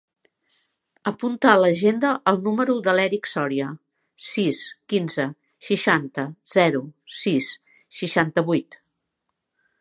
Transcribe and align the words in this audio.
Apunta 1.09 1.49
a 1.49 1.59
l'agenda 1.63 2.13
el 2.31 2.39
número 2.47 2.75
de 2.87 2.95
l'Èric 2.99 3.29
Soria: 3.33 3.67
sis, 4.29 4.63
quinze, 4.95 5.27
seixanta, 5.69 6.27
zero, 6.57 6.83
sis, 7.19 7.51
seixanta-vuit. 8.01 8.81